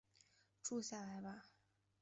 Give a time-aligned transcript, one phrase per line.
[0.63, 1.45] 住下来吧